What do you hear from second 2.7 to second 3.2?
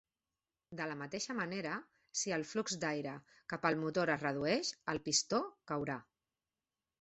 d'aire